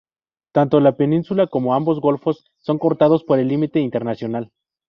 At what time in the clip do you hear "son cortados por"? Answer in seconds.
2.57-3.37